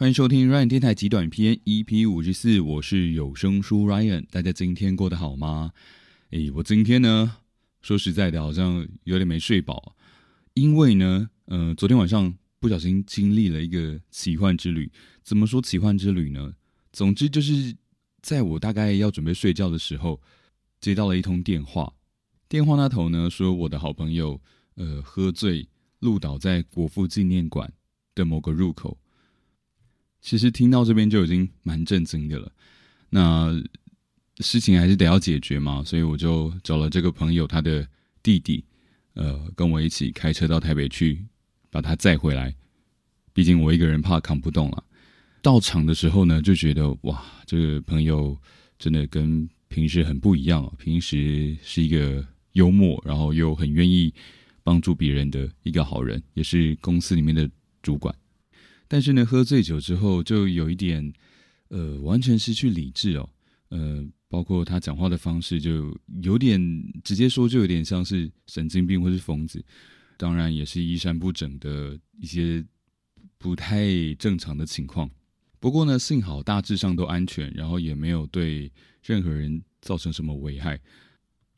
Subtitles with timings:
[0.00, 4.24] 欢迎收听 Ryan 电台极短篇 EP 五十四，我是有声书 Ryan。
[4.30, 5.72] 大家今天过得好吗？
[6.30, 7.36] 诶，我今天呢，
[7.82, 9.94] 说实在的，好像有点没睡饱，
[10.54, 14.90] 因为呢，呃，昨天晚上不小心经历了一个奇幻之旅。
[15.22, 16.54] 怎么说奇幻之旅呢？
[16.94, 17.76] 总之就是
[18.22, 20.18] 在我大概要准备睡觉的时候，
[20.80, 21.92] 接到了一通电话。
[22.48, 24.40] 电话那头呢，说我的好朋友，
[24.76, 27.70] 呃，喝醉路倒在国父纪念馆
[28.14, 28.96] 的某个入口。
[30.20, 32.52] 其实听到这边就已经蛮震惊的了，
[33.08, 33.62] 那
[34.38, 37.86] 事情还是得要解决嘛，所以我就找了这个朋友他的
[38.22, 38.64] 弟弟，
[39.14, 41.24] 呃，跟我一起开车到台北去
[41.70, 42.54] 把他载回来。
[43.32, 44.84] 毕竟我一个人怕扛不动了。
[45.42, 48.36] 到场的时候呢，就觉得哇，这个朋友
[48.78, 50.72] 真的跟平时很不一样哦。
[50.78, 54.12] 平时是一个幽默，然后又很愿意
[54.62, 57.48] 帮助别人的一个好人，也是公司里面的
[57.82, 58.14] 主管。
[58.90, 61.12] 但是呢，喝醉酒之后就有一点，
[61.68, 63.30] 呃，完全失去理智哦。
[63.68, 66.60] 呃，包括他讲话的方式，就有点
[67.04, 69.64] 直接说，就有点像是神经病或是疯子。
[70.16, 72.64] 当然，也是衣衫不整的一些
[73.38, 73.86] 不太
[74.18, 75.08] 正常的情况。
[75.60, 78.72] 不过呢，幸好大致上都安全，然后也没有对
[79.04, 80.76] 任何人造成什么危害。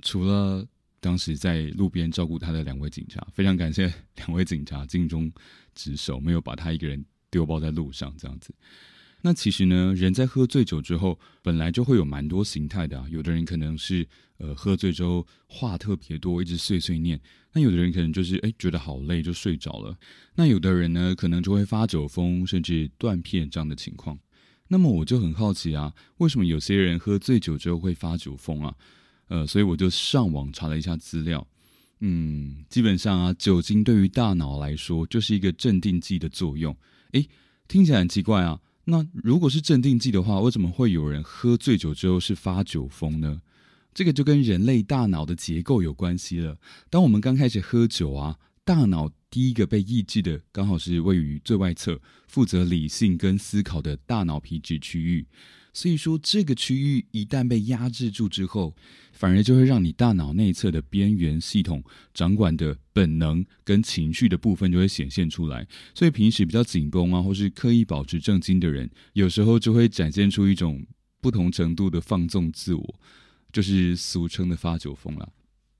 [0.02, 0.68] 除了
[1.00, 5.32] 当时在路边照顾他的两位警察，非常感谢两位警察尽忠
[5.74, 7.02] 职守，没有把他一个人。
[7.32, 8.54] 丢包在路上这样子，
[9.22, 13.06] 那其实呢，人在喝醉酒之后，本来就会有蛮多形态的啊。
[13.10, 17.16] 有的人可能是呃喝醉之后话特别多，一直碎碎念；
[17.52, 19.96] 那有的人可能就是哎觉得好累就睡着了。
[20.34, 24.18] 那有的人呢，可能就会发酒疯，甚至断片这样的情况。
[24.68, 28.74] 那么我就很好奇啊，为什么有些人喝醉酒之后会发酒疯啊？
[29.28, 31.46] 呃，所以我就上网查了一下资料。
[32.00, 36.76] 嗯，基本上啊，酒精对于大脑来说就是一个镇定剂的作用。
[37.12, 37.28] 诶，
[37.68, 38.60] 听起来很奇怪啊。
[38.84, 43.40] 那如果是镇定剂的话，为什么会有人喝醉酒之后是发酒疯呢？
[43.94, 46.58] 这个就跟人类大脑的结构有关系了。
[46.90, 55.26] 当我们刚开始喝酒啊，大脑第一个被抑制的，刚好是位于最外侧，负责理性跟思考的大脑皮质区域。
[55.72, 58.76] 所以说，这个区域一旦被压制住之后，
[59.12, 65.66] 反而就会让你大脑内侧的边缘系统掌管的本能跟情绪的部分就会显现出来。
[65.94, 70.84] 所以平时比较紧绷啊，或是刻意保持正经的人，有时候就会展现出一种
[71.22, 73.00] 不同程度的放纵自我，
[73.50, 75.32] 就是俗称的发酒疯了。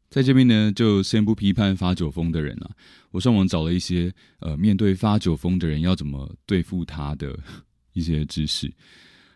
[0.08, 2.70] 在这边呢，就先不批判发酒疯的人了。
[3.10, 4.10] 我上网找了一些
[4.40, 7.38] 呃，面对发酒疯的人要怎么对付他的
[7.92, 8.72] 一些知识。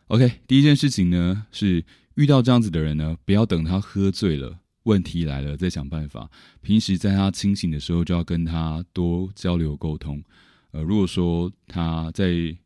[0.08, 1.84] OK，第一件事情呢是
[2.14, 6.30] 遇到这样子的人呢，不要等他喝醉了，问题来了再想办法。
[6.60, 10.22] 平时在他清醒的时候就要跟他多交流沟通。
[10.70, 12.56] 呃，如果说他在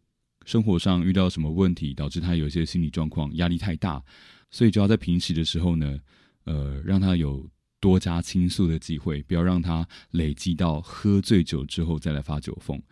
[0.45, 4.03] 生活上遇到什么问题，导致他有一些心理状况压力太大，
[4.50, 5.99] 所以就要在平时的时候呢，
[6.45, 7.49] 呃，让他有
[7.81, 12.83] 多加倾诉的机会，不要让他累积到喝醉酒之后再来发酒疯。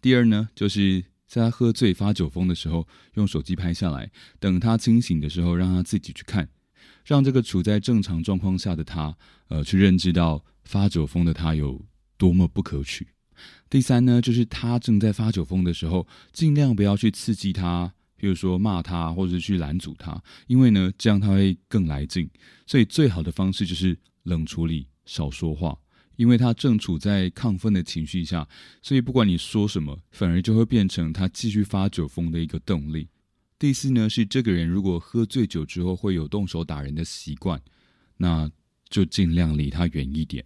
[0.00, 1.04] 第二呢，就是。
[1.32, 6.46] 在他喝醉发酒疯的时候，用手机拍下来，等他清醒的时候，让他自己去看，
[7.06, 9.16] 让这个处在正常状况下的他，
[9.48, 11.82] 呃，去认知到发酒疯的他有
[12.18, 13.08] 多么不可取。
[13.70, 22.28] 第三呢，就是他正在发酒疯的时候，尽量不要去刺激他，比如说骂他，或者去拦阻他，因为呢，这样他会更来劲。
[22.66, 25.78] 所以最好的方式就是冷处理，少说话。
[26.22, 28.48] 因为他正处在亢奋的情绪下，
[28.80, 33.08] 所以不管你说什么，反而就会变成他继续发酒疯的一个动力。
[33.58, 37.60] 第四呢，是这个人如果喝醉酒之后会有动手打人的习惯，
[38.16, 38.48] 那
[38.88, 40.44] 就尽量离他远一点。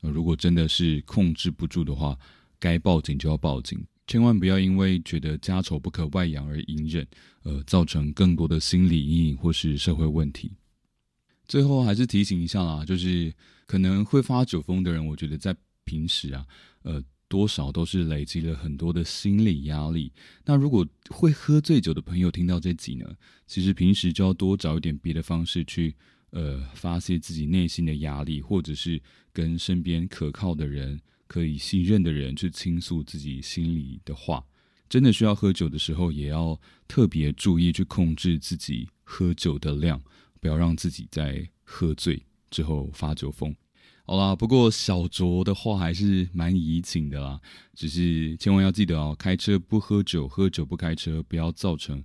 [0.00, 2.18] 如果真的是控制不住的话，
[2.58, 7.06] 该报警就要报警，千万不要因为觉得家丑不可外扬而隐忍，
[7.44, 10.50] 呃，造成更多的心理阴影或是社会问题。
[11.52, 13.30] 最后还是提醒一下啦，就是
[13.66, 15.54] 可能会发酒疯的人，我觉得在
[15.84, 16.46] 平时啊，
[16.80, 20.10] 呃，多少都是累积了很多的心理压力。
[20.46, 23.04] 那如果会喝醉酒的朋友听到这集呢，
[23.46, 25.94] 其实平时就要多找一点别的方式去，
[26.30, 28.98] 呃，发泄自己内心的压力，或者是
[29.30, 34.42] 跟身边可靠的人、可以信任的人去倾诉自己心里的话。
[34.88, 36.58] 真的需要喝酒的时候，也要
[36.88, 40.00] 特别注意去控制自己喝酒的量。
[40.42, 43.54] 不要让自己在喝醉之后发酒疯。
[44.04, 47.40] 好啦，不过小酌的话还是蛮怡情的啦。
[47.74, 52.02] 只是千万要记得哦，开车不喝酒，喝酒不开车，不要造成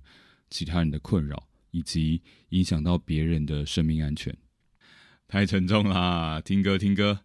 [0.48, 4.34] 其他人的困扰，以及影响到别人的生命安全。
[5.26, 7.18] 太沉重啦，听歌听歌。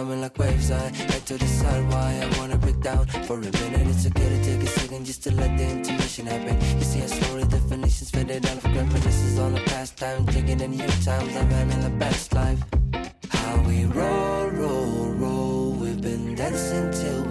[0.00, 0.70] Coming like waves.
[0.70, 3.86] I had to decide why I wanna break down for a minute.
[3.92, 6.56] It's okay to take a second just to let the intuition happen.
[6.78, 10.70] You see, I slowly definitions faded out of reminiscences on the past time, drinking in
[10.70, 11.32] new times.
[11.36, 12.60] I'm having the best life.
[13.28, 15.72] How we roll, roll, roll.
[15.72, 17.22] We've been dancing till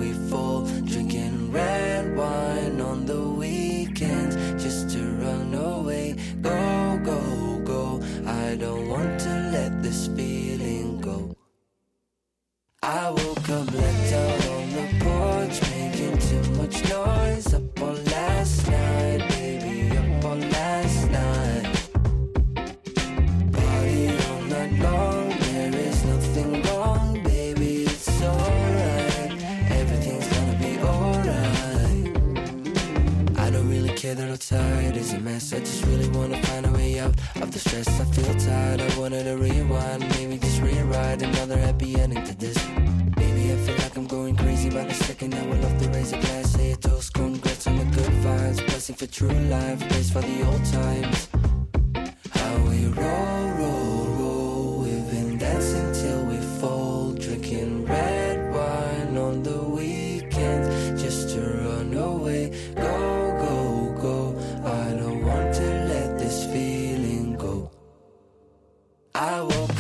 [37.36, 37.88] of the stress.
[38.00, 42.58] I feel tired, I wanted to rewind, maybe just rewrite another happy ending to this.
[43.16, 45.34] Baby, I feel like I'm going crazy by the second.
[45.36, 48.66] I would love to raise a glass, say a toast, congrats on the good vibes,
[48.68, 51.29] blessing for true life, place for the old times.
[69.20, 69.79] I will.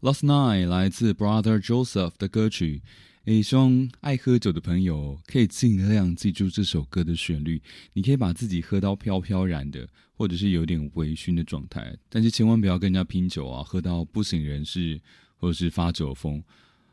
[0.00, 2.80] Last Night 来自 Brother Joseph 的歌曲。
[3.26, 7.60] 诶，希望爱喝酒的朋友可以尽量记住这首歌的旋律。
[7.92, 14.98] 你可以把自己喝到飘飘然的，或者是有点微醺的状态，但是千万不要跟人家拼酒啊，喝到不省人事，
[15.36, 16.42] 或者是发酒疯，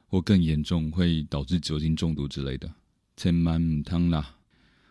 [0.07, 2.69] 或更严重会导致酒精中毒之类的，
[3.15, 4.36] 千万唔汤啦。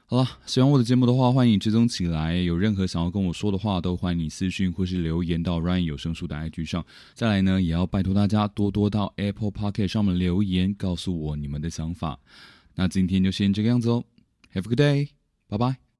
[0.08, 2.36] 好了，喜欢我的节目的话，欢迎追踪起来。
[2.36, 6.86] 有任何想要跟我说的话，都欢迎你私讯或是留言到 Ryan 有声书的 IG 上。
[7.12, 12.20] 再来呢，也要拜托大家多多到 Apple Pocket 上面留言，告诉我你们的想法。
[12.76, 14.04] 那今天就先这个样子哦
[14.54, 15.08] ，Have a good day，
[15.48, 15.85] 拜拜。